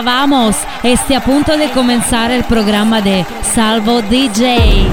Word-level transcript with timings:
Hola, 0.00 0.12
vamos. 0.12 0.56
Este 0.82 1.14
a 1.14 1.20
punto 1.20 1.58
de 1.58 1.70
comenzar 1.72 2.30
el 2.30 2.44
programa 2.44 3.02
de 3.02 3.26
Salvo 3.42 4.00
DJ. 4.00 4.88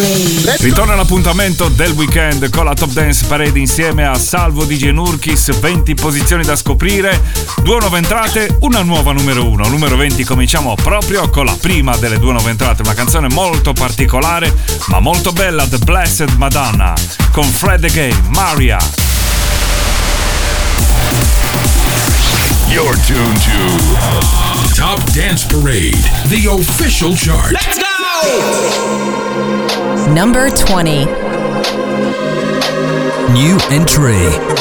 Ritorna 0.00 0.94
l'appuntamento 0.94 1.68
del 1.68 1.92
weekend 1.92 2.48
con 2.48 2.64
la 2.64 2.72
Top 2.72 2.90
Dance 2.90 3.26
Parade 3.26 3.58
insieme 3.58 4.06
a 4.06 4.14
Salvo 4.14 4.64
DJ 4.64 4.92
Nurkis, 4.92 5.58
20 5.58 5.94
posizioni 5.94 6.42
da 6.42 6.56
scoprire, 6.56 7.20
due 7.62 7.78
nuove 7.78 7.98
entrate, 7.98 8.56
una 8.60 8.80
nuova 8.80 9.12
numero 9.12 9.46
1. 9.46 9.68
Numero 9.68 9.96
20 9.96 10.24
cominciamo 10.24 10.74
proprio 10.74 11.28
con 11.28 11.44
la 11.44 11.54
prima 11.60 11.96
delle 11.98 12.18
due 12.18 12.32
nuove 12.32 12.48
entrate, 12.48 12.80
una 12.80 12.94
canzone 12.94 13.28
molto 13.28 13.74
particolare 13.74 14.50
ma 14.86 15.00
molto 15.00 15.32
bella, 15.32 15.66
The 15.66 15.78
Blessed 15.78 16.30
Madonna, 16.36 16.94
con 17.30 17.44
Fred 17.44 17.84
Again, 17.84 18.16
Maria. 18.28 18.78
You're 22.70 22.96
tuned 23.06 23.38
to 23.42 24.74
Top 24.74 25.02
Dance 25.10 25.46
Parade, 25.46 26.00
the 26.28 26.48
official 26.48 27.14
chart. 27.14 27.52
Let's 27.52 27.76
go! 27.76 27.99
Number 30.14 30.50
20. 30.50 31.06
New 33.32 33.58
entry. 33.70 34.59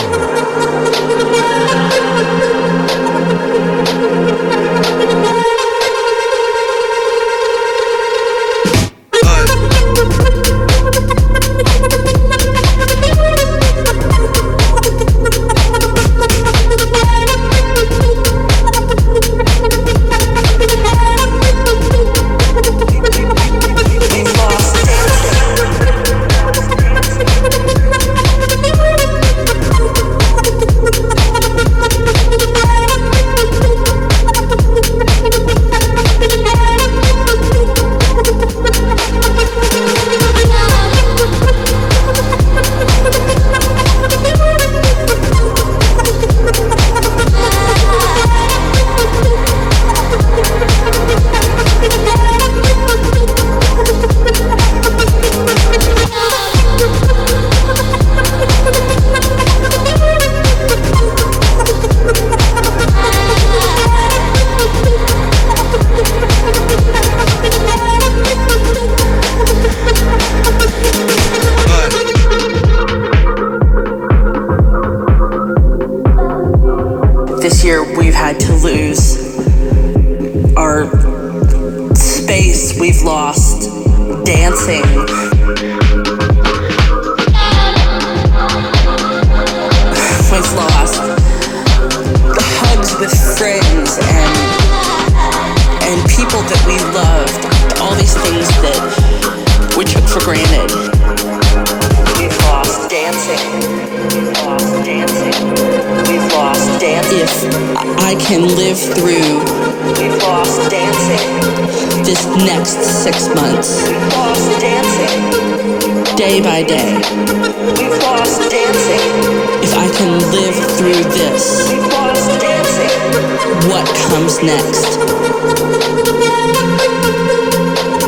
what 123.67 123.85
comes 124.09 124.41
next 124.41 124.97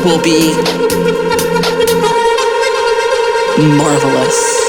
will 0.05 0.21
be 0.21 0.53
marvelous. 3.77 4.60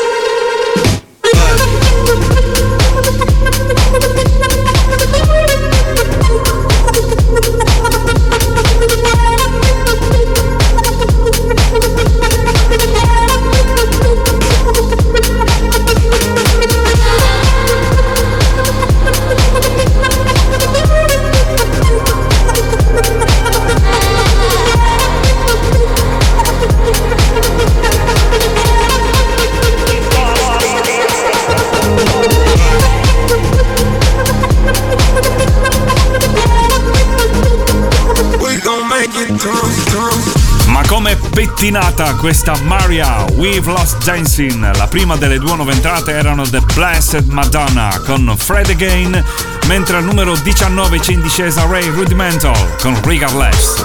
Pettinata 41.62 42.16
questa 42.16 42.56
Maria, 42.64 43.24
We've 43.34 43.70
Lost 43.70 44.02
Dancing. 44.02 44.76
La 44.76 44.88
prima 44.88 45.14
delle 45.14 45.38
due 45.38 45.54
nuove 45.54 45.72
entrate 45.72 46.10
erano 46.10 46.42
The 46.42 46.58
Blessed 46.74 47.26
Madonna 47.28 48.00
con 48.04 48.34
Fred 48.36 48.68
Again, 48.68 49.24
mentre 49.68 49.98
al 49.98 50.02
numero 50.02 50.34
19 50.34 50.98
c'è 50.98 51.12
in 51.12 51.22
discesa 51.22 51.64
Ray 51.64 51.88
Rudimental 51.90 52.74
con 52.80 53.00
Regardless. 53.04 53.84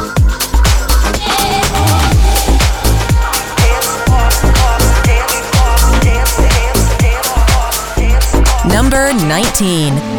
Number 8.64 9.14
19. 9.14 10.17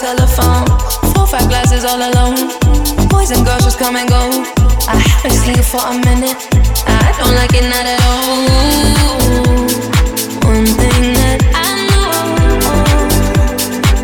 Telephone. 0.00 0.64
Full 1.12 1.26
fat 1.26 1.46
glass 1.50 1.68
classes 1.68 1.84
all 1.84 2.00
alone. 2.00 2.48
Boys 3.08 3.30
and 3.30 3.44
girls 3.44 3.64
just 3.64 3.78
come 3.78 3.96
and 3.96 4.08
go. 4.08 4.22
I 4.88 4.96
haven't 4.96 5.56
you 5.56 5.62
for 5.62 5.82
a 5.84 5.92
minute. 5.92 6.40
I 6.88 7.12
don't 7.20 7.34
like 7.36 7.52
it 7.52 7.68
not 7.68 7.84
at 7.84 8.00
all. 8.08 8.48
One 10.48 10.64
thing 10.80 11.12
that 11.20 11.40
I 11.52 11.84
know 11.92 12.16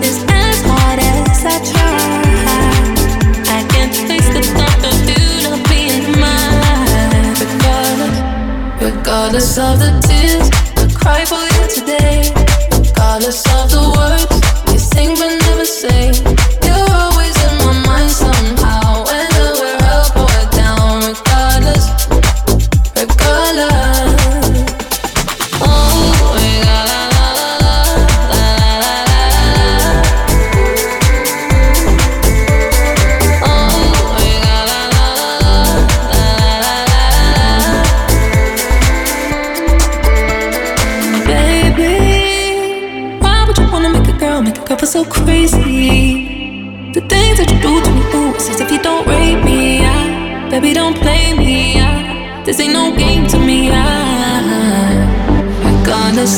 is 0.04 0.20
as 0.28 0.60
hard 0.68 1.00
as 1.00 1.40
I 1.48 1.56
try, 1.72 1.96
I 3.56 3.64
can't 3.72 3.96
face 4.08 4.28
the 4.36 4.42
thought 4.52 4.82
of 4.92 5.00
you 5.08 5.24
not 5.48 5.64
being 5.70 6.04
mine. 6.20 7.40
Regardless, 7.40 8.20
regardless 8.82 9.58
of 9.58 9.78
the 9.80 9.90
tears 10.06 10.46
I 10.76 10.84
cry 10.92 11.24
for 11.24 11.44
you 11.56 11.64
today, 11.72 12.18
regardless 12.84 13.40
of 13.56 13.70
the 13.70 13.80
words 13.96 14.35
never 15.88 16.35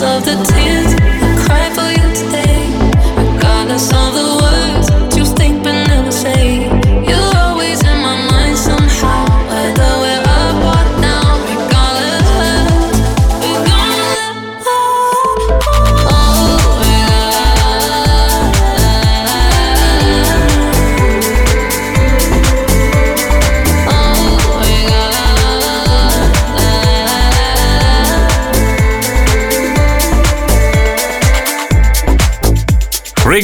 of 0.03 0.25
the 0.25 0.35
tears 0.45 0.68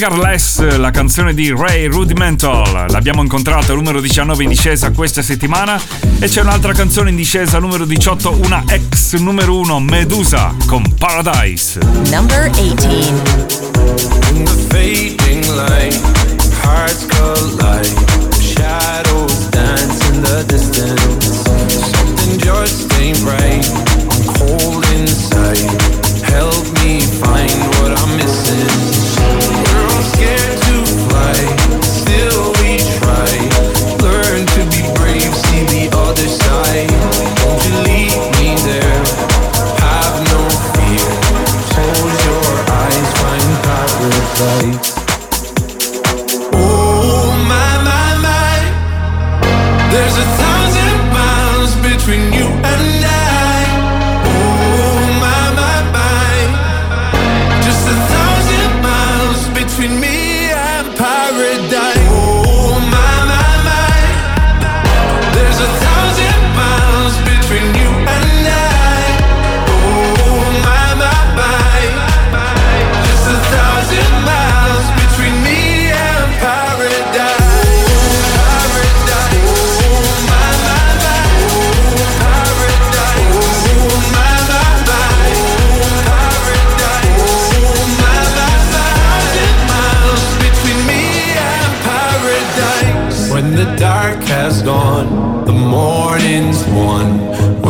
Regardless, 0.06 0.76
la 0.76 0.90
canzone 0.90 1.32
di 1.32 1.50
Ray 1.50 1.86
Rudimental. 1.86 2.90
L'abbiamo 2.90 3.22
incontrata 3.22 3.72
al 3.72 3.78
numero 3.78 4.02
19 4.02 4.42
in 4.42 4.50
discesa 4.50 4.90
questa 4.90 5.22
settimana. 5.22 5.80
E 6.18 6.28
c'è 6.28 6.42
un'altra 6.42 6.74
canzone 6.74 7.08
in 7.08 7.16
discesa, 7.16 7.58
numero 7.58 7.86
18, 7.86 8.38
una 8.44 8.62
ex 8.68 9.14
numero 9.14 9.56
1, 9.56 9.80
Medusa 9.80 10.54
con 10.66 10.94
Paradise. 10.98 11.78
Number 12.10 12.50
18. 12.50 13.14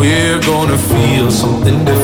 We're 0.04 0.38
gonna 0.40 0.76
feel 0.76 1.30
something 1.30 1.82
different. 1.82 2.03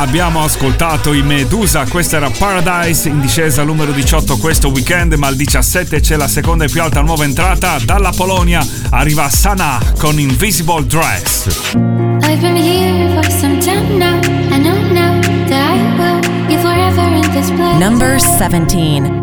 Abbiamo 0.00 0.42
ascoltato 0.42 1.12
i 1.12 1.22
Medusa, 1.22 1.84
questa 1.86 2.16
era 2.16 2.30
Paradise 2.30 3.08
in 3.08 3.20
discesa 3.20 3.64
numero 3.64 3.92
18 3.92 4.38
questo 4.38 4.68
weekend, 4.68 5.12
ma 5.14 5.26
al 5.26 5.36
17 5.36 6.00
c'è 6.00 6.16
la 6.16 6.26
seconda 6.26 6.64
e 6.64 6.68
più 6.68 6.80
alta 6.80 7.02
nuova 7.02 7.24
entrata. 7.24 7.76
Dalla 7.84 8.10
Polonia 8.10 8.66
arriva 8.90 9.28
Sana 9.28 9.78
con 9.98 10.18
Invisible 10.18 10.86
Dress. 10.86 11.74
I've 12.22 12.40
been 12.40 12.56
here 12.56 13.12
for 13.14 13.30
some 13.30 13.58
time 13.60 13.98
now. 13.98 14.18
I 14.50 14.58
know 14.58 14.80
now 14.90 15.20
that 15.48 15.70
I 15.70 15.78
will 15.98 16.46
be 16.46 16.56
forever 16.56 17.02
in 17.02 17.30
this 17.32 17.50
place. 17.50 17.78
Number 17.78 18.18
17. 18.18 19.20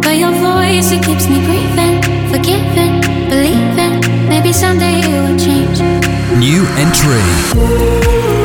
But 0.00 0.16
your 0.16 0.32
voice, 0.32 0.92
it 0.92 1.02
keeps 1.02 1.26
me 1.26 1.40
breathing, 1.40 2.02
forgiving, 2.28 3.00
believing. 3.30 4.28
Maybe 4.28 4.52
someday 4.52 5.00
it 5.00 5.08
will 5.08 5.38
change. 5.38 5.80
New 6.36 6.66
entry. 6.76 8.39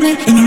me 0.00 0.39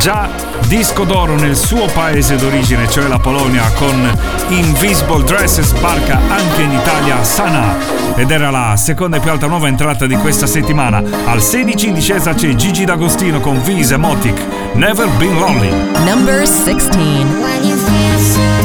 già 0.00 0.30
disco 0.66 1.04
d'oro 1.04 1.36
nel 1.36 1.54
suo 1.54 1.84
paese 1.86 2.36
d'origine, 2.36 2.88
cioè 2.88 3.06
la 3.06 3.18
Polonia, 3.18 3.70
con 3.74 4.10
Invisible 4.48 5.22
Dress 5.24 5.60
sbarca 5.60 6.18
anche 6.28 6.62
in 6.62 6.72
Italia 6.72 7.22
Sana 7.22 7.76
ed 8.16 8.30
era 8.30 8.50
la 8.50 8.76
seconda 8.76 9.18
e 9.18 9.20
più 9.20 9.30
alta 9.30 9.46
nuova 9.46 9.68
entrata 9.68 10.06
di 10.06 10.16
questa 10.16 10.46
settimana. 10.46 11.02
Al 11.26 11.42
16 11.42 11.88
in 11.88 11.94
discesa 11.94 12.32
c'è 12.32 12.54
Gigi 12.54 12.86
D'Agostino 12.86 13.40
con 13.40 13.62
Vise 13.62 13.98
Motic, 13.98 14.40
Never 14.72 15.08
Been 15.18 15.38
Lonely. 15.38 15.70
Number 16.04 16.46
16. 16.46 18.59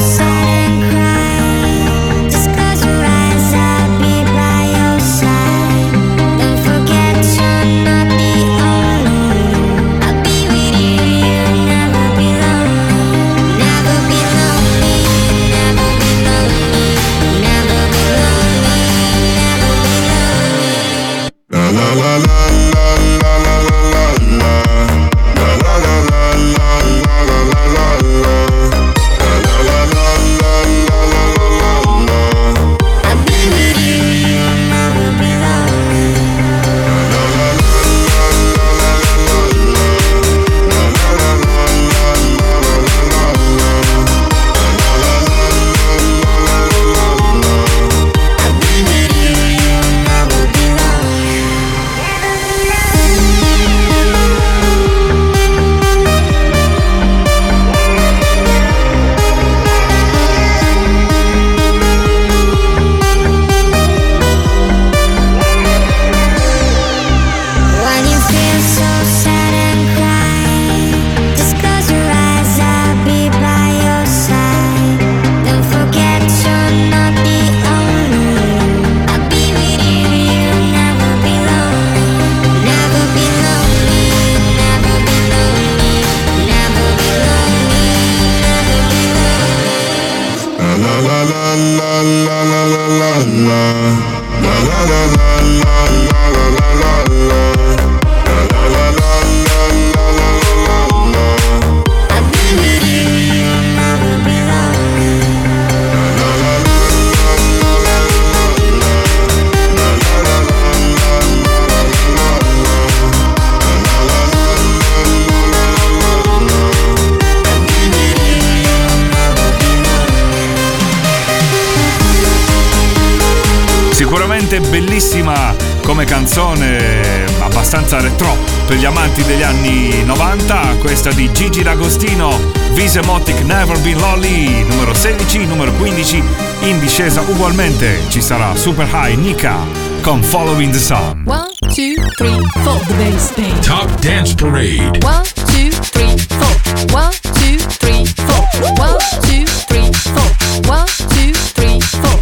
discesa 136.96 137.20
ugualmente 137.28 138.00
ci 138.08 138.22
sarà 138.22 138.56
Super 138.56 138.88
High 138.90 139.18
Nika 139.18 139.58
con 140.00 140.22
Following 140.22 140.72
the 140.72 140.78
Sun. 140.78 141.24
1, 141.26 141.46
2, 141.74 141.94
3, 142.16 142.38
4, 142.64 142.84
the 142.86 142.94
bass 142.94 143.34
beat. 143.34 143.62
Top 143.62 143.90
Dance 144.00 144.34
Parade. 144.34 144.98
1, 145.02 145.22
2, 145.52 145.68
3, 145.92 146.16
4. 146.26 146.86
1, 146.94 147.12
2, 147.34 147.58
3, 147.80 148.06
4. 148.06 148.48
1, 148.78 148.96
2, 149.20 149.44
3, 149.68 149.92
4. 149.92 150.22
1, 150.64 150.86
2, 151.10 151.32
3, 151.52 151.80
4. 151.80 152.18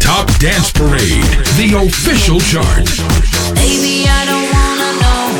Top 0.00 0.26
Dance 0.40 0.72
Parade, 0.72 1.46
the 1.54 1.76
official 1.78 2.40
chart. 2.40 2.84
Baby, 3.54 4.08
I 4.08 4.26
don't 4.26 4.50
wanna 4.50 4.90
know 5.02 5.30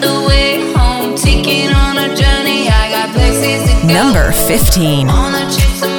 the 0.00 0.26
way 0.26 0.72
home. 0.72 1.14
Taking 1.14 1.74
on 1.74 1.98
a 1.98 2.16
journey, 2.16 2.70
I 2.70 2.88
got 2.90 3.12
places 3.12 3.68
to 3.68 3.86
go. 3.86 3.92
Number 3.92 4.32
15. 4.32 5.97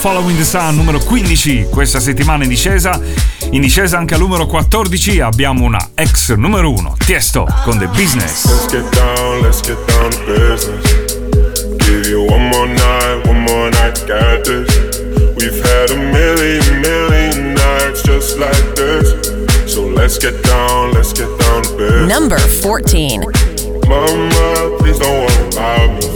Following 0.00 0.36
the 0.36 0.44
Sun 0.44 0.76
numero 0.76 1.00
15 1.00 1.70
questa 1.70 1.98
settimana 1.98 2.44
in 2.44 2.48
discesa. 2.48 3.00
In 3.50 3.60
discesa 3.60 3.98
anche 3.98 4.14
al 4.14 4.20
numero 4.20 4.46
14 4.46 5.20
abbiamo 5.20 5.64
una 5.64 5.90
ex 5.94 6.34
numero 6.34 6.70
1, 6.70 6.94
Tiesto 7.04 7.44
con 7.64 7.78
The 7.78 7.88
Business. 7.88 8.44
Let's 8.44 8.68
get 8.70 8.88
down, 8.94 9.40
let's 9.42 9.60
get 9.60 9.76
down 9.86 10.10
to 10.10 10.18
business. 10.24 11.16
Give 11.78 12.08
you 12.08 12.24
one 12.26 12.48
more 12.48 12.68
night, 12.68 13.26
one 13.26 13.40
more 13.40 13.70
night, 13.70 14.04
got 14.06 14.44
this. 14.44 14.68
We've 15.36 15.60
had 15.62 15.90
a 15.90 15.96
million, 15.96 16.80
million 16.80 17.54
nights 17.54 18.02
just 18.02 18.38
like 18.38 18.76
this. 18.76 19.12
So 19.66 19.84
let's 19.84 20.16
get 20.16 20.40
down, 20.44 20.92
let's 20.92 21.12
get 21.12 21.28
down 21.40 21.62
to 21.64 21.76
business. 21.76 22.08
Number 22.08 22.38
14. 22.38 23.20
Mama, 23.88 24.76
please 24.78 24.98
don't 25.00 25.26
worry 25.26 25.48
about 25.48 25.90
me. 26.00 26.07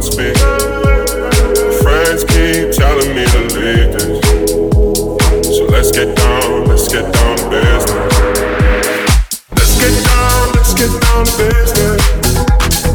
Heart 0.00 0.12
speak. 0.12 0.36
Friends 1.82 2.24
keep 2.24 2.72
telling 2.72 3.14
me 3.14 3.24
to 3.26 3.40
leave 3.58 3.92
this. 3.92 5.56
So 5.56 5.64
let's 5.66 5.90
get 5.90 6.16
down, 6.16 6.64
let's 6.66 6.88
get 6.88 7.12
down 7.12 7.36
to 7.36 7.50
business. 7.50 7.90
Let's 9.52 9.78
get 9.78 10.04
down, 10.04 10.52
let's 10.54 10.74
get 10.74 10.90
down 11.00 11.24
to 11.24 11.32
business. 11.38 12.02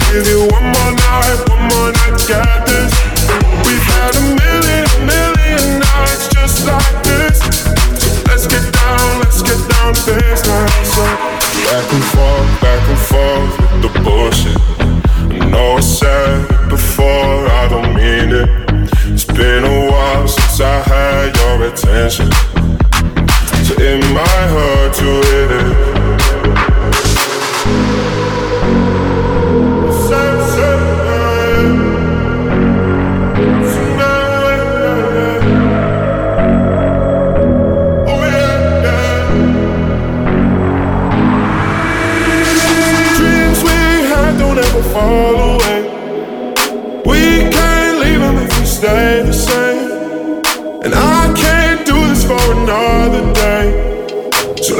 Give 0.10 0.28
you 0.28 0.48
one 0.48 0.64
more 0.64 0.85
your 22.06 22.45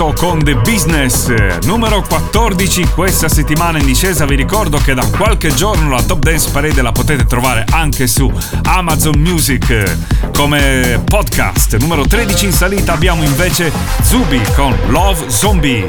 Tiesto 0.00 0.14
con 0.14 0.42
The 0.42 0.54
Business, 0.54 1.28
numero 1.64 2.00
14 2.00 2.88
questa 2.94 3.28
settimana 3.28 3.78
in 3.78 3.84
discesa. 3.84 4.24
Vi 4.24 4.34
ricordo 4.34 4.78
che 4.78 4.94
da 4.94 5.04
qualche 5.04 5.52
giorno 5.52 5.90
la 5.90 6.02
Top 6.02 6.20
Dance 6.20 6.48
Parade 6.50 6.80
la 6.80 6.90
potete 6.90 7.26
trovare 7.26 7.66
anche 7.70 8.06
su 8.06 8.32
Amazon 8.62 9.18
Music 9.18 9.98
come 10.34 11.02
podcast. 11.04 11.76
Numero 11.76 12.06
13 12.06 12.46
in 12.46 12.52
salita 12.52 12.94
abbiamo 12.94 13.24
invece 13.24 13.70
Zubi 14.00 14.40
con 14.56 14.74
Love 14.88 15.28
Zombie, 15.28 15.86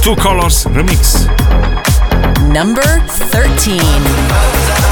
Two 0.00 0.14
Colors 0.14 0.66
Remix. 0.72 1.26
Number 2.54 3.04
13. 3.28 4.91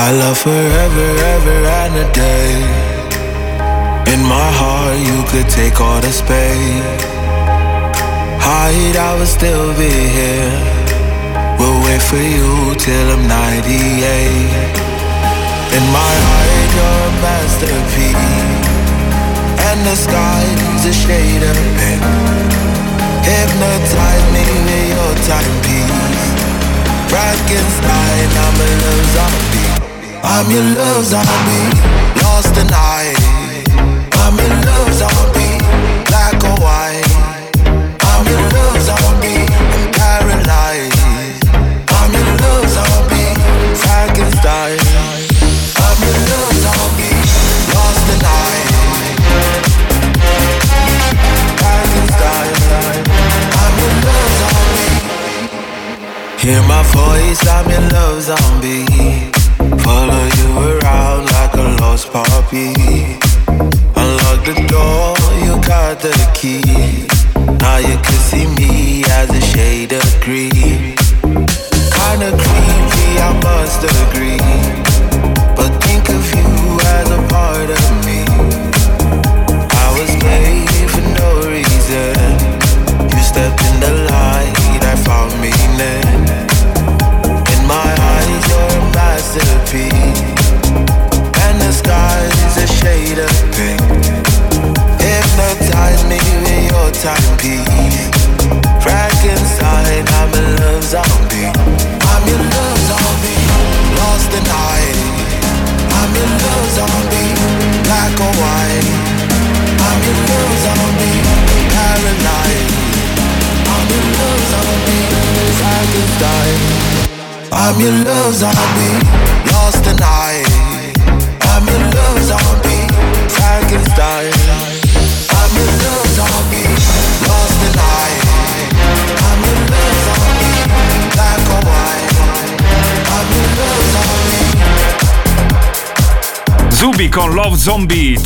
I 0.00 0.12
love 0.12 0.38
forever, 0.38 1.08
ever 1.34 1.58
and 1.82 1.94
a 1.98 2.08
day. 2.14 2.54
In 4.14 4.20
my 4.22 4.50
heart, 4.60 4.94
you 4.94 5.18
could 5.26 5.50
take 5.50 5.80
all 5.80 6.00
the 6.00 6.12
space. 6.14 7.02
Hide, 8.38 8.96
I 8.96 9.18
would 9.18 9.26
still 9.26 9.74
be 9.74 9.90
here. 9.90 10.54
We'll 11.58 11.82
wait 11.82 12.00
for 12.00 12.22
you 12.22 12.78
till 12.78 13.06
I'm 13.10 13.26
98. 13.26 13.74
In 15.76 15.84
my 15.90 16.14
heart, 16.26 16.68
you're 16.78 17.02
a 17.02 17.14
masterpiece. 17.18 18.30
And 19.66 19.78
the 19.82 19.96
sky's 19.98 20.82
a 20.86 20.94
shade 20.94 21.42
of 21.42 21.58
pink. 21.74 22.06
Hypnotize 23.26 24.26
me 24.30 24.46
with 24.62 24.94
your 24.94 25.12
timepiece. 25.26 26.24
Frankenstein, 27.10 28.28
I'm 28.46 28.56
a 28.62 28.68
love 28.78 29.06
zombie. 29.18 29.67
I'm 30.30 30.50
your 30.50 30.62
love 30.62 31.04
zombie. 31.04 31.68
Lost 32.22 32.54
the 32.54 32.64
night. 32.64 33.16
I'm 34.22 34.36
your 34.36 34.54
love 34.68 34.92
zombie. 35.00 35.56
Black 36.08 36.36
or 36.44 36.56
white. 36.64 37.08
I'm 38.10 38.24
your 38.28 38.44
love 38.54 38.78
zombie. 38.88 39.48
I'm 39.48 39.90
paralyzed. 39.98 41.00
I'm 41.96 42.10
your 42.12 42.28
love 42.44 42.68
zombie. 42.76 43.32
Frankenstein. 43.82 44.78
I'm 45.84 45.98
your 46.06 46.18
love 46.28 46.56
zombie. 46.64 47.18
Lost 47.74 48.02
the 48.08 48.16
night. 48.28 48.68
Frankenstein. 51.60 52.52
I'm 53.62 53.74
your 53.82 53.94
love 54.06 54.30
zombie. 54.40 54.92
Hear 56.42 56.62
my 56.68 56.82
voice, 56.92 57.40
I'm 57.48 57.66
your 57.70 57.84
love 57.90 58.22
zombie. 58.22 58.97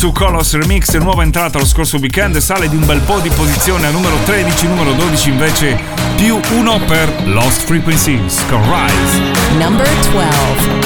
Two 0.03 0.11
Colors 0.11 0.53
Remix, 0.57 0.93
nuova 0.97 1.23
entrata 1.23 1.57
lo 1.57 1.65
scorso 1.65 1.97
weekend, 1.97 2.35
sale 2.39 2.67
di 2.67 2.75
un 2.75 2.85
bel 2.85 2.99
po' 2.99 3.21
di 3.21 3.29
posizione 3.29 3.87
al 3.87 3.93
numero 3.93 4.17
13, 4.25 4.67
numero 4.67 4.91
12 4.91 5.29
invece 5.29 5.79
più 6.17 6.37
uno 6.57 6.77
per 6.79 7.09
Lost 7.27 7.61
Frequencies 7.61 8.45
con 8.49 8.61
Rise. 8.63 9.21
Number 9.57 9.87
12. 10.11 10.82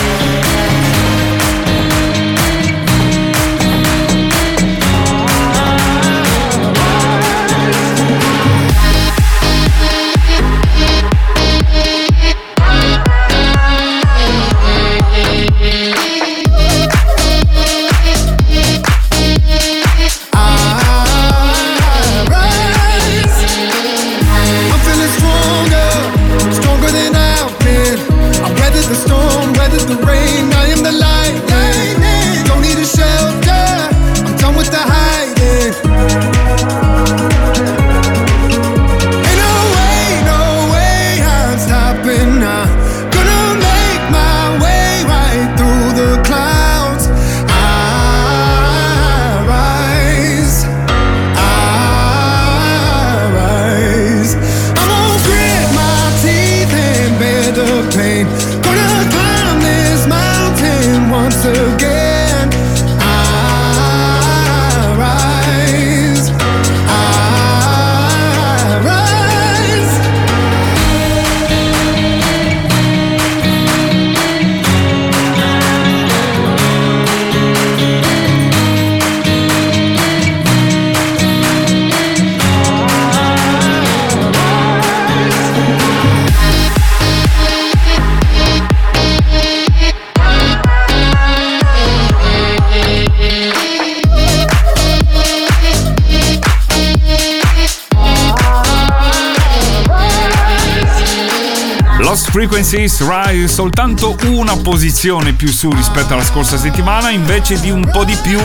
Frequencies 102.68 103.08
Rise 103.08 103.48
soltanto 103.48 104.18
una 104.26 104.58
posizione 104.58 105.32
più 105.32 105.48
su 105.48 105.72
rispetto 105.72 106.12
alla 106.12 106.24
scorsa 106.24 106.58
settimana, 106.58 107.12
invece 107.12 107.58
di 107.62 107.72
un 107.72 107.90
po' 107.90 108.04
di 108.04 108.14
più 108.22 108.38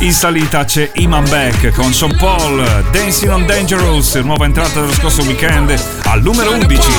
in 0.00 0.12
salita 0.12 0.64
c'è 0.64 0.90
Iman 0.96 1.26
Beck 1.26 1.70
con 1.70 1.90
Sean 1.94 2.14
Paul, 2.18 2.84
Dancing 2.90 3.32
on 3.32 3.46
Dangerous, 3.46 4.12
nuova 4.16 4.44
entrata 4.44 4.80
dello 4.80 4.92
scorso 4.92 5.22
weekend 5.22 5.74
al 6.02 6.20
numero 6.20 6.52
11. 6.52 6.90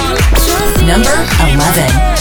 Number 0.79 1.27
11. 1.41 2.17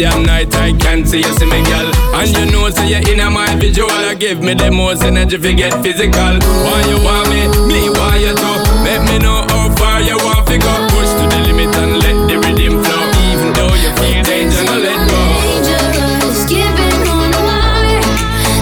Subliminal. 0.00 0.10
Damn 0.10 0.22
night 0.24 0.54
I 0.56 0.72
can't 0.78 1.06
see 1.06 1.18
you 1.18 1.32
see 1.38 1.46
me, 1.46 1.62
girl. 1.64 1.92
And 2.14 2.30
you 2.36 2.50
know, 2.52 2.70
say 2.70 2.88
you're 2.88 3.18
in 3.18 3.32
my 3.32 3.54
visual. 3.56 3.90
I 3.90 4.14
give 4.14 4.42
me 4.42 4.54
the 4.54 4.70
most 4.70 5.02
energy 5.02 5.36
if 5.36 5.44
you 5.44 5.54
get 5.54 5.72
physical. 5.82 6.38
Why 6.64 6.84
you 6.88 7.02
want 7.04 7.28
me? 7.28 7.48
Me 7.68 7.90
want 7.90 8.20
you 8.20 8.34
to. 8.34 8.50
Let 8.84 9.04
me 9.08 9.18
know 9.18 9.44
how 9.48 9.74
far 9.76 10.00
you 10.00 10.16
want 10.16 10.46
to 10.48 10.58
go. 10.58 10.72
Push 10.88 11.10
to 11.20 11.24
the 11.28 11.40
limit 11.46 11.74
and 11.76 11.98
let 12.00 12.16
the 12.28 12.36
rhythm 12.38 12.82
flow. 12.82 13.04
Even 13.32 13.52
though 13.52 13.74
you 13.74 13.90
feel 14.00 14.22
danger, 14.24 14.64
no 14.64 14.78
let 14.78 15.00
go. 15.08 15.22
Dangerous, 15.44 16.46
keeping 16.48 17.08
on 17.08 17.30
a 17.32 17.40
wire, 17.44 18.00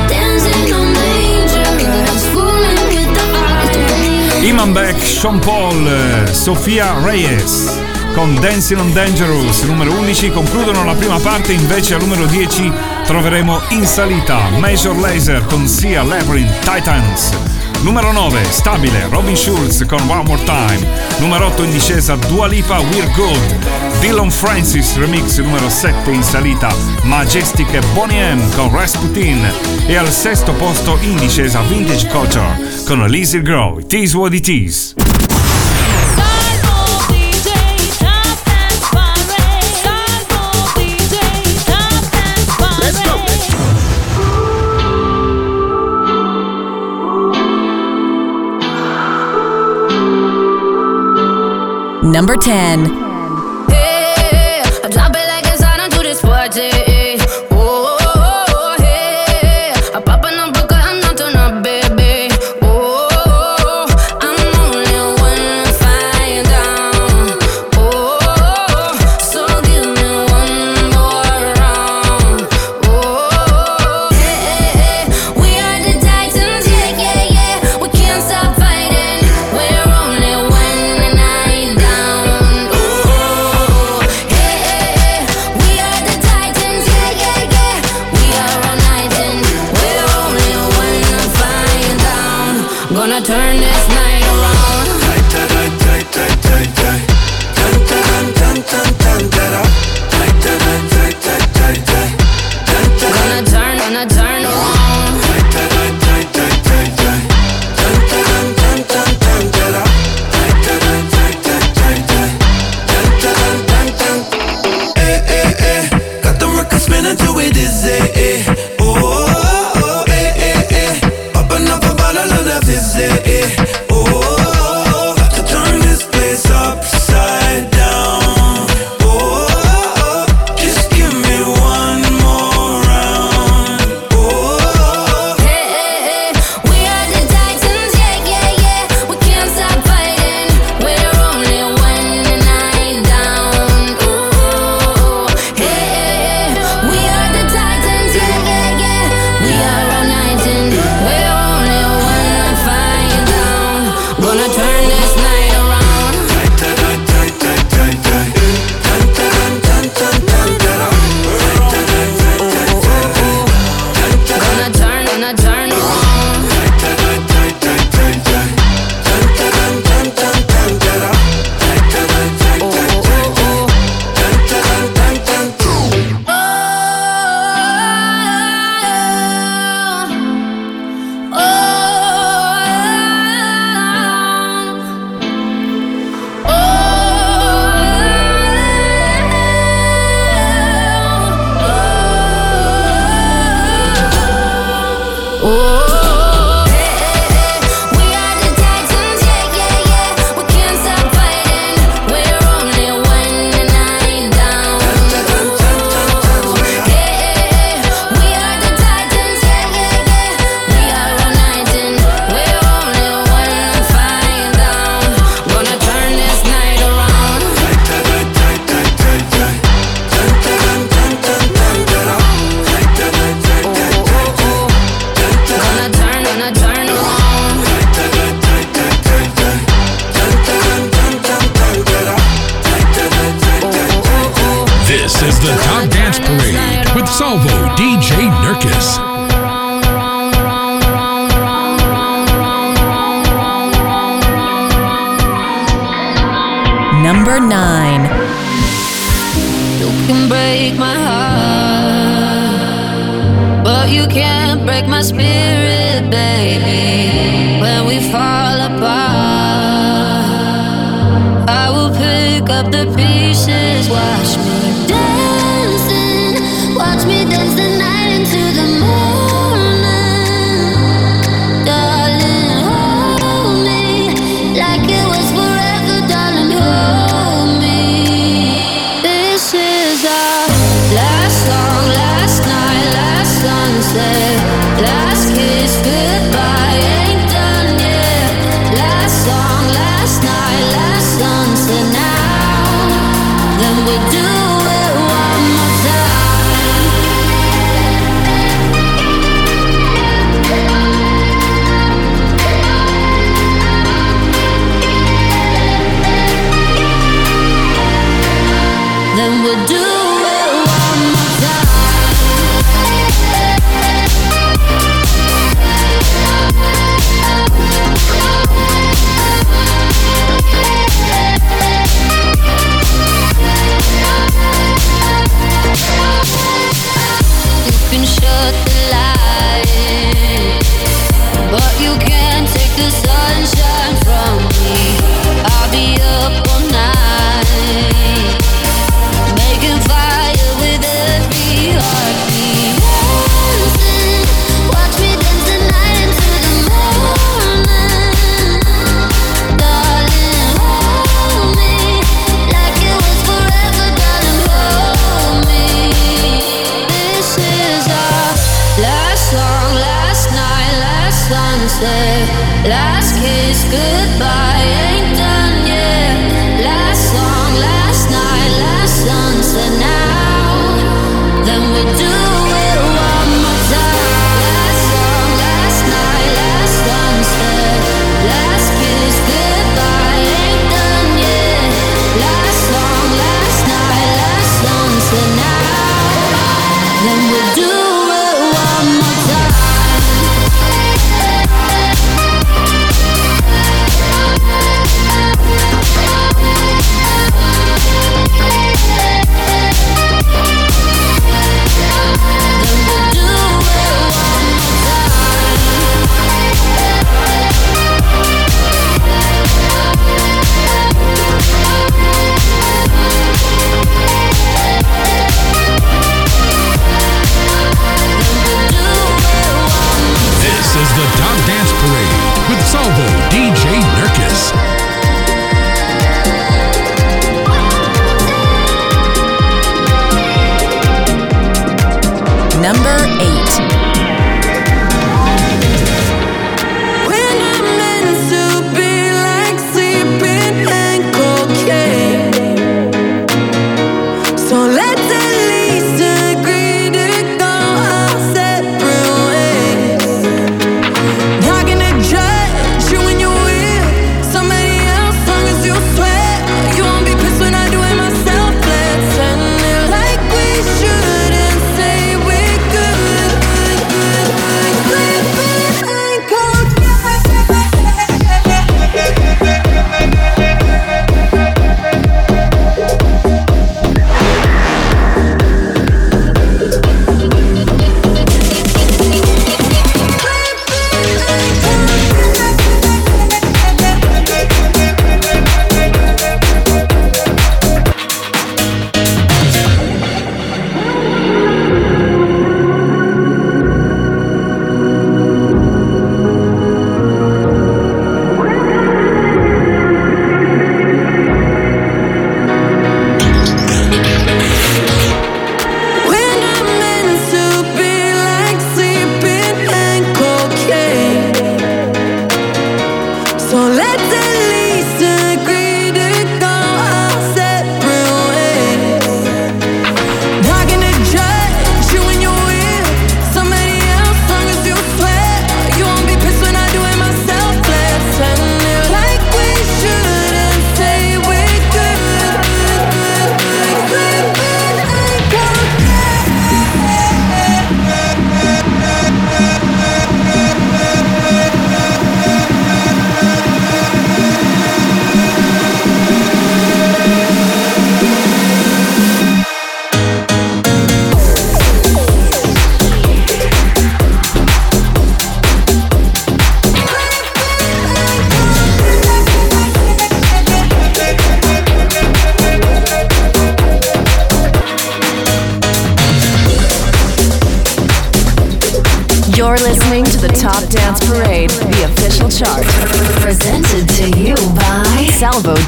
dancing 0.09 0.73
on 0.75 0.93
dangerous, 0.95 2.27
fooling 2.33 2.83
with 2.91 3.11
the 3.15 3.25
fire. 3.33 4.49
Iman 4.49 4.75
Beck, 4.75 4.97
Sean 5.03 5.41
Paul, 5.41 5.87
eh, 5.87 6.27
Sofia 6.27 6.99
Reyes 7.05 7.88
con 8.19 8.35
Dancing 8.41 8.81
on 8.81 8.93
Dangerous, 8.93 9.63
numero 9.63 9.93
11, 9.93 10.33
concludono 10.33 10.83
la 10.83 10.95
prima 10.95 11.21
parte, 11.21 11.53
invece 11.53 11.95
al 11.95 12.01
numero 12.01 12.27
10 12.27 12.73
troveremo 13.05 13.61
in 13.69 13.87
salita 13.87 14.49
Major 14.59 14.97
Laser 14.97 15.47
con 15.47 15.69
Sia 15.69 16.03
Labyrinth 16.03 16.59
Titans. 16.65 17.31
Numero 17.83 18.11
9, 18.11 18.43
stabile, 18.51 19.07
Robin 19.09 19.37
Schulz 19.37 19.85
con 19.87 20.01
One 20.11 20.25
More 20.25 20.43
Time. 20.43 20.85
Numero 21.19 21.47
8 21.47 21.63
in 21.63 21.71
discesa, 21.71 22.17
Dua 22.17 22.49
Lipa, 22.49 22.81
We're 22.81 23.09
Good. 23.15 24.01
Dylan 24.01 24.33
Francis 24.33 24.97
remix 24.97 25.39
numero 25.39 25.69
7 25.69 26.11
in 26.11 26.25
salita, 26.25 26.75
Majestic 27.05 27.73
e 27.73 27.81
Bonnie 27.95 28.33
M 28.33 28.41
con 28.57 28.69
Rasputin. 28.73 29.49
E 29.87 29.97
al 29.97 30.11
sesto 30.11 30.53
posto 30.55 30.99
in 31.03 31.17
discesa, 31.19 31.61
Vintage 31.61 32.09
Culture 32.09 32.83
con 32.85 33.07
Lizzie 33.07 33.43
Grow, 33.43 33.79
It 33.79 33.93
is 33.93 34.15
what 34.15 34.35
it 34.35 34.49
is. 34.49 35.08
Number 52.03 52.37
10. 52.37 52.85
Hey, 53.69 54.63
I 54.63 54.89
drop 54.91 55.11
it 55.17 55.27
like 55.29 55.47
it's 55.47 55.63
party. 56.23 56.88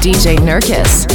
DJ 0.01 0.35
Nurkis. 0.39 1.10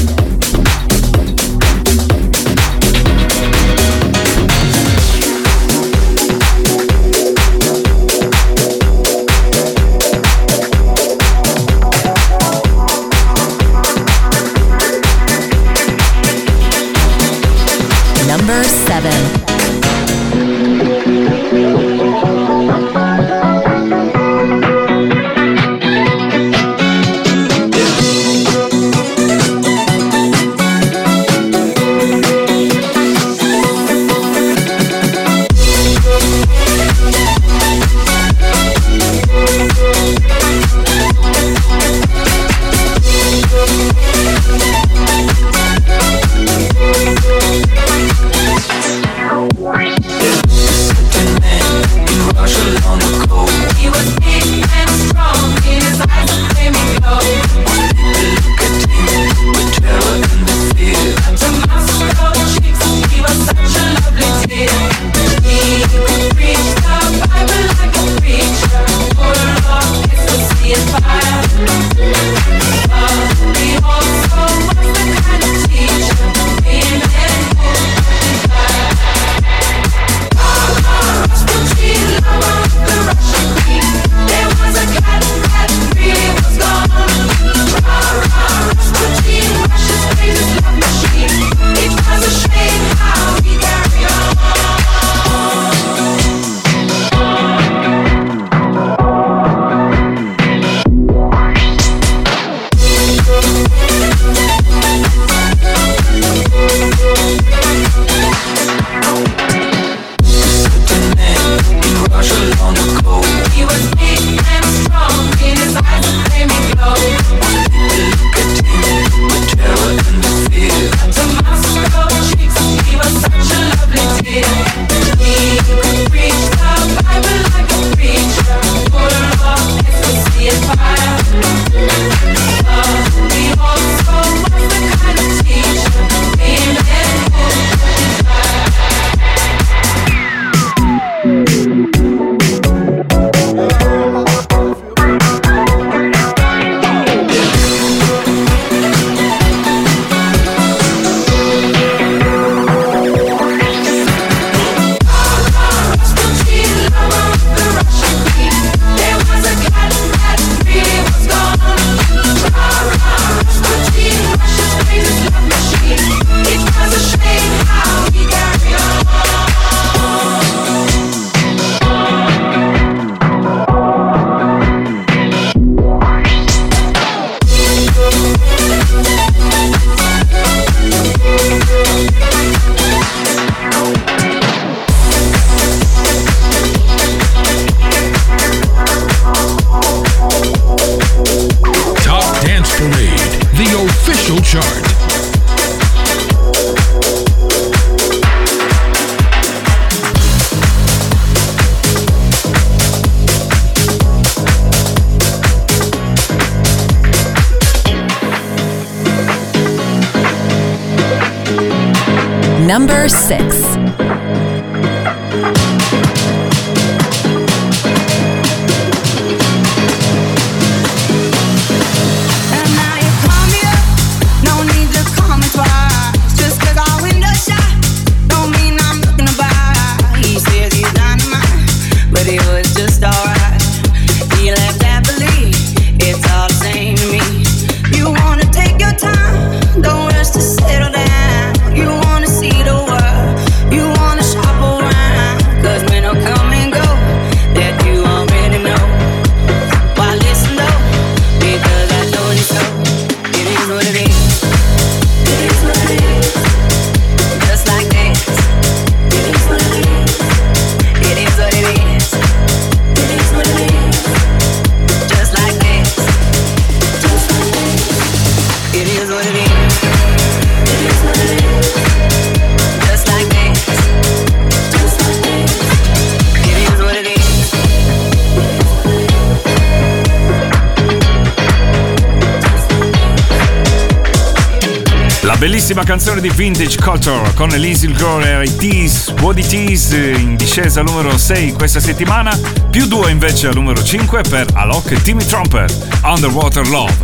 bellissima 285.67 285.83
canzone 285.83 286.21
di 286.21 286.31
Vintage 286.31 286.79
Culture 286.81 287.35
con 287.35 287.51
Elise 287.51 287.91
Girl 287.91 288.23
e 288.23 288.45
i 288.45 288.57
Tease, 288.57 289.13
Body 289.15 289.45
Tease 289.45 290.13
in 290.13 290.37
discesa 290.37 290.81
numero 290.83 291.19
6 291.19 291.55
questa 291.55 291.81
settimana, 291.81 292.39
più 292.71 292.87
2 292.87 293.11
invece 293.11 293.49
al 293.49 293.55
numero 293.55 293.83
5 293.83 294.21
per 294.29 294.47
Alok 294.53 294.93
e 294.93 295.03
Timmy 295.03 295.25
Trumpet, 295.25 295.75
Underwater 296.05 296.69
Love, 296.69 296.95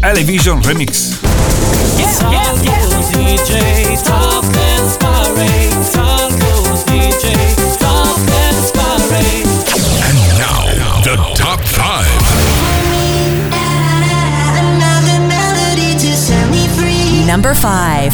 Elevision 0.00 0.62
Remix. 0.62 1.18
Yeah, 1.96 2.30
yeah, 2.30 2.62
yeah. 2.62 2.80
number 17.30 17.54
five. 17.54 18.12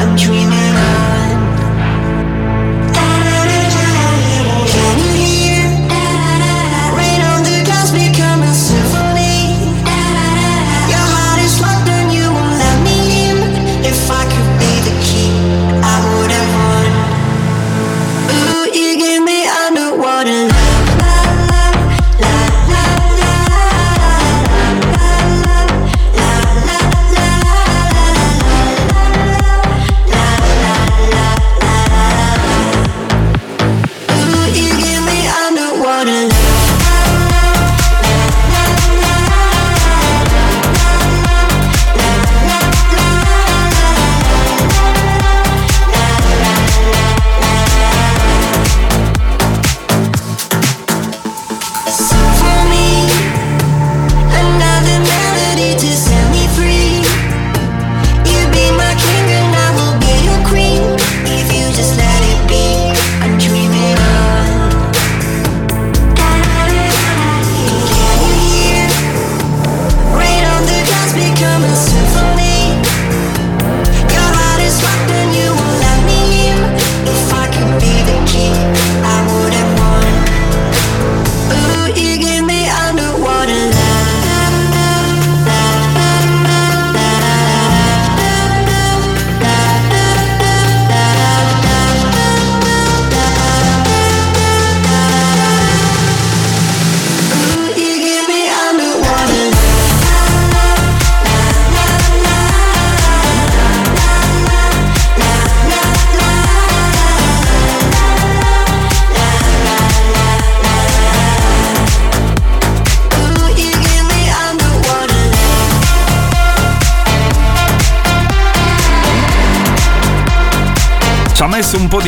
I'm 0.00 0.14
dreaming 0.14 0.57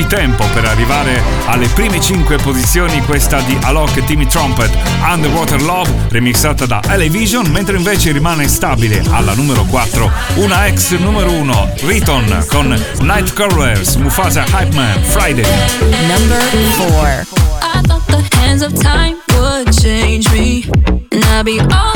di 0.00 0.06
tempo 0.06 0.46
per 0.54 0.64
arrivare 0.64 1.22
alle 1.46 1.68
prime 1.68 2.00
5 2.00 2.36
posizioni, 2.38 3.02
questa 3.02 3.40
di 3.42 3.58
Alok 3.60 3.98
e 3.98 4.04
Timmy 4.04 4.26
Trumpet, 4.26 4.70
Underwater 5.02 5.60
Love, 5.60 5.90
remixata 6.08 6.64
da 6.64 6.80
Elevision, 6.88 7.46
mentre 7.48 7.76
invece 7.76 8.10
rimane 8.10 8.48
stabile 8.48 9.02
alla 9.10 9.34
numero 9.34 9.64
4 9.64 10.10
una 10.36 10.66
ex 10.66 10.96
numero 10.96 11.30
1, 11.30 11.72
Riton 11.80 12.46
con 12.48 12.68
Night 12.68 13.00
Nightcrawlers, 13.02 13.96
Mufasa 13.96 14.44
Hype 14.44 14.74
Man, 14.74 15.02
Friday. 15.02 15.44
Number 16.08 16.40
4 16.76 17.26
I 17.60 17.82
thought 17.82 18.06
the 18.06 18.36
hands 18.36 18.62
of 18.62 18.72
time 18.80 19.18
would 19.34 19.70
change 19.70 20.30
me, 20.32 20.64
and 21.10 21.24
I'd 21.24 21.44
be 21.44 21.60
all 21.60 21.89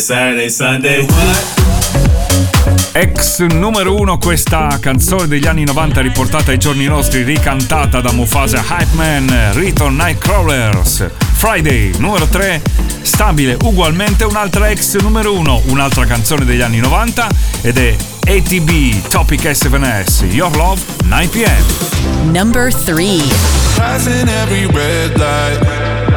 Saturday, 0.00 0.48
Sunday, 0.48 1.00
what? 1.02 1.58
Ex 2.92 3.40
numero 3.40 3.94
uno 3.94 4.18
questa 4.18 4.78
canzone 4.80 5.28
degli 5.28 5.46
anni 5.46 5.64
90 5.64 6.00
riportata 6.00 6.50
ai 6.50 6.58
giorni 6.58 6.86
nostri, 6.86 7.22
ricantata 7.22 8.00
da 8.00 8.10
Mufasa 8.12 8.64
Hype 8.66 8.94
Man, 8.94 9.52
Return 9.52 9.96
Nightcrawlers. 9.96 11.08
Friday 11.34 11.92
numero 11.98 12.26
3, 12.26 12.60
stabile 13.02 13.56
ugualmente 13.62 14.24
un'altra 14.24 14.70
ex 14.70 14.96
numero 15.00 15.34
uno, 15.34 15.60
un'altra 15.66 16.04
canzone 16.06 16.44
degli 16.44 16.62
anni 16.62 16.78
90 16.78 17.28
ed 17.62 17.78
è 17.78 17.94
ATB 18.26 19.06
Topic 19.08 19.42
S7S 19.44 20.24
Your 20.32 20.54
Love 20.56 20.80
9pm. 21.04 22.32
Number 22.32 22.72
3 22.72 23.18
Passing 23.76 24.28
every 24.28 24.66
red 24.66 25.16
light. 25.16 26.08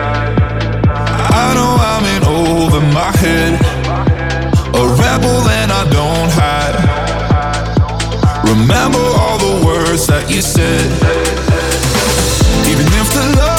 I 1.35 1.53
know 1.53 1.77
I'm 1.79 2.05
in 2.05 2.22
over 2.63 2.79
my 2.79 3.11
head. 3.17 3.53
A 4.81 4.83
rebel 5.03 5.39
and 5.59 5.69
I 5.71 5.83
don't 5.97 6.31
hide. 6.39 6.77
Remember 8.47 9.03
all 9.21 9.37
the 9.37 9.65
words 9.65 10.07
that 10.07 10.29
you 10.29 10.41
said. 10.41 10.87
Even 12.71 12.87
if 13.01 13.07
the 13.13 13.25
love 13.37 13.52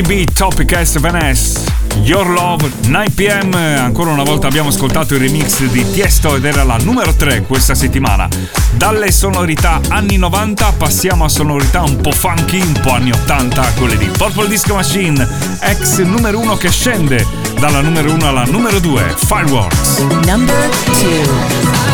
ATB 0.00 0.32
Topic 0.32 0.72
S7S 0.72 1.60
Your 2.02 2.26
Love 2.26 2.70
9pm 2.84 3.54
ancora 3.78 4.10
una 4.10 4.22
volta 4.22 4.46
abbiamo 4.46 4.70
ascoltato 4.70 5.14
il 5.14 5.20
remix 5.20 5.62
di 5.64 5.88
Tiesto 5.90 6.36
ed 6.36 6.44
era 6.46 6.64
la 6.64 6.78
numero 6.78 7.14
3 7.14 7.42
questa 7.42 7.74
settimana. 7.74 8.26
Dalle 8.72 9.10
sonorità 9.12 9.80
anni 9.88 10.16
90 10.16 10.72
passiamo 10.78 11.24
a 11.24 11.28
sonorità 11.28 11.82
un 11.82 12.00
po' 12.00 12.12
funky 12.12 12.60
un 12.60 12.80
po' 12.80 12.92
anni 12.92 13.10
80 13.10 13.72
quelle 13.76 13.98
di 13.98 14.06
Purple 14.06 14.48
Disco 14.48 14.74
Machine 14.74 15.28
ex 15.60 15.98
numero 15.98 16.38
1 16.38 16.56
che 16.56 16.70
scende 16.70 17.26
dalla 17.58 17.82
numero 17.82 18.10
1 18.12 18.26
alla 18.26 18.44
numero 18.44 18.78
2 18.78 19.14
Fireworks. 19.18 19.98
Number 20.24 20.68
2. 20.96 21.90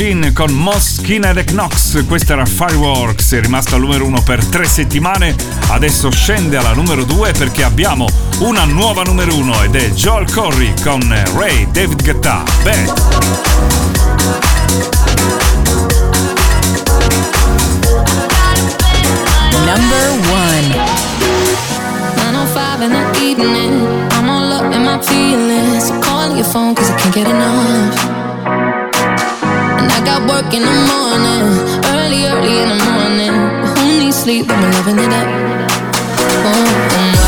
Machine 0.00 0.32
con 0.32 0.50
Moss, 0.52 0.94
Skinner 0.94 1.36
e 1.36 1.44
Knox. 1.44 2.06
Questa 2.06 2.32
era 2.32 2.46
Fireworks, 2.46 3.32
è 3.34 3.40
rimasta 3.42 3.74
al 3.74 3.82
numero 3.82 4.06
1 4.06 4.22
per 4.22 4.42
3 4.42 4.64
settimane. 4.64 5.36
Adesso 5.68 6.10
scende 6.10 6.56
alla 6.56 6.72
numero 6.72 7.04
2 7.04 7.32
perché 7.32 7.64
abbiamo 7.64 8.06
una 8.38 8.64
nuova 8.64 9.02
numero 9.02 9.36
1 9.36 9.64
ed 9.64 9.76
è 9.76 9.90
Joel 9.90 10.32
Corry 10.32 10.72
con 10.82 11.02
Ray 11.34 11.70
David 11.70 12.02
Guetta. 12.02 12.42
Beh. 12.62 12.84
Number 19.66 20.10
1 20.30 20.98
I'm 24.12 24.28
all 24.30 24.50
up 24.50 24.72
in 24.72 24.82
my 24.82 24.98
feelings. 25.02 25.88
So 25.88 25.98
call 26.00 26.34
your 26.34 26.46
phone 26.46 26.74
cause 26.74 26.90
I 26.90 26.96
can't 26.96 27.14
get 27.14 27.26
enough. 27.28 28.19
out 30.10 30.28
work 30.28 30.52
in 30.52 30.62
the 30.62 30.76
morning, 30.90 31.42
early, 31.94 32.26
early 32.26 32.54
in 32.62 32.68
the 32.68 32.80
morning. 32.96 33.34
But 33.62 33.78
who 33.78 34.00
needs 34.00 34.16
sleep 34.16 34.46
when 34.48 34.60
we're 34.60 34.72
loving 34.72 34.98
it 34.98 35.12
up? 35.20 35.28
Oh, 36.46 37.14
mm. 37.14 37.19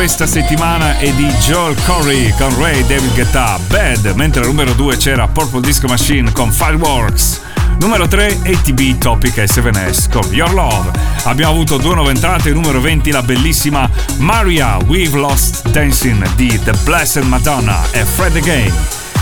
questa 0.00 0.26
settimana 0.26 0.96
è 0.96 1.12
di 1.12 1.26
Joel 1.26 1.76
Corey 1.84 2.32
con 2.38 2.58
Ray 2.58 2.86
David 2.86 3.12
Guetta 3.12 3.58
Bad, 3.66 4.12
mentre 4.14 4.40
al 4.40 4.46
numero 4.46 4.72
2 4.72 4.96
c'era 4.96 5.28
Purple 5.28 5.60
Disco 5.60 5.88
Machine 5.88 6.32
con 6.32 6.50
Fireworks. 6.50 7.42
Numero 7.80 8.08
3 8.08 8.38
ATB 8.46 8.96
Topic 8.96 9.36
S7S 9.36 10.10
con 10.10 10.22
Your 10.32 10.54
Love. 10.54 10.90
Abbiamo 11.24 11.52
avuto 11.52 11.76
due 11.76 11.94
nuove 11.94 12.12
entrate, 12.12 12.50
numero 12.52 12.80
20 12.80 13.10
la 13.10 13.22
bellissima 13.22 13.90
Maria 14.16 14.78
We've 14.86 15.18
Lost 15.18 15.68
Dancing 15.68 16.26
di 16.34 16.58
The 16.64 16.72
Blessed 16.82 17.24
Madonna 17.24 17.82
e 17.90 18.02
Fred 18.06 18.36
Again. 18.36 18.72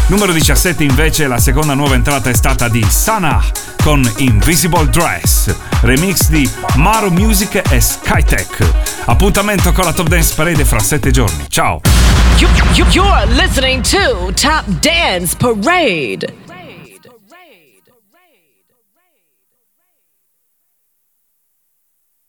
Numero 0.07 0.31
17 0.31 0.85
invece 0.85 1.27
la 1.27 1.39
seconda 1.39 1.75
nuova 1.75 1.97
entrata 1.97 2.31
è 2.31 2.35
stata 2.35 2.69
di 2.69 2.87
Sana 2.89 3.43
con 3.83 4.09
Invisible 4.19 4.89
Dress, 4.91 5.53
remix 5.81 6.29
di 6.29 6.49
Maro 6.77 7.11
Music 7.11 7.63
e 7.69 7.81
Skytech. 7.81 8.88
Appuntamento 9.09 9.73
con 9.73 9.87
la 9.87 9.95
Top 9.95 10.07
Dance 10.07 10.35
Parade 10.35 10.67
fra 10.67 10.79
sette 10.81 11.11
giorni. 11.11 11.47
Ciao! 11.49 11.81
You, 12.37 12.47
you, 12.75 12.85
you're 12.91 13.27
listening 13.41 13.83
to 13.83 14.31
Top 14.35 14.67
Dance 14.83 15.35
Parade. 15.35 16.48